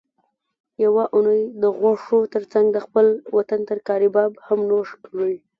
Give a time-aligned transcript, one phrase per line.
[0.83, 3.05] یوه اونۍ د غوښو ترڅنګ د خپل
[3.37, 5.35] وطن ترکاري باب هم نوش کړئ